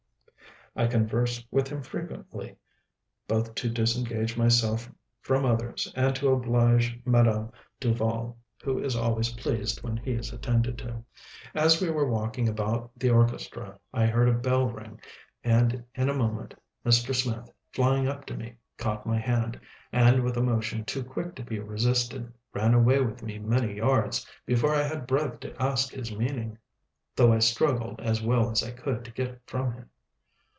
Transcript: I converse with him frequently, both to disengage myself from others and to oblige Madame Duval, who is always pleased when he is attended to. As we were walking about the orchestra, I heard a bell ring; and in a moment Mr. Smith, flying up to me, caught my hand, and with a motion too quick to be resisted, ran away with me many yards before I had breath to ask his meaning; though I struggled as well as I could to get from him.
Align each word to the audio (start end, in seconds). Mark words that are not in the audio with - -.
I 0.73 0.87
converse 0.87 1.45
with 1.51 1.67
him 1.67 1.81
frequently, 1.83 2.55
both 3.27 3.55
to 3.55 3.69
disengage 3.69 4.37
myself 4.37 4.89
from 5.19 5.43
others 5.45 5.91
and 5.97 6.15
to 6.15 6.31
oblige 6.31 6.97
Madame 7.03 7.51
Duval, 7.81 8.37
who 8.63 8.81
is 8.81 8.95
always 8.95 9.33
pleased 9.33 9.83
when 9.83 9.97
he 9.97 10.13
is 10.13 10.31
attended 10.31 10.77
to. 10.77 11.03
As 11.53 11.81
we 11.81 11.89
were 11.89 12.09
walking 12.09 12.47
about 12.47 12.89
the 12.95 13.09
orchestra, 13.09 13.77
I 13.93 14.05
heard 14.05 14.29
a 14.29 14.33
bell 14.33 14.69
ring; 14.69 15.01
and 15.43 15.83
in 15.93 16.07
a 16.07 16.13
moment 16.13 16.53
Mr. 16.85 17.13
Smith, 17.13 17.49
flying 17.73 18.07
up 18.07 18.25
to 18.27 18.33
me, 18.37 18.55
caught 18.77 19.05
my 19.05 19.17
hand, 19.19 19.59
and 19.91 20.23
with 20.23 20.37
a 20.37 20.41
motion 20.41 20.85
too 20.85 21.03
quick 21.03 21.35
to 21.35 21.43
be 21.43 21.59
resisted, 21.59 22.31
ran 22.53 22.73
away 22.73 23.01
with 23.01 23.21
me 23.21 23.39
many 23.39 23.73
yards 23.75 24.25
before 24.45 24.73
I 24.73 24.83
had 24.83 25.05
breath 25.05 25.41
to 25.41 25.61
ask 25.61 25.91
his 25.91 26.15
meaning; 26.15 26.57
though 27.13 27.33
I 27.33 27.39
struggled 27.39 27.99
as 27.99 28.21
well 28.21 28.49
as 28.49 28.63
I 28.63 28.71
could 28.71 29.03
to 29.03 29.11
get 29.11 29.37
from 29.45 29.73
him. 29.73 29.89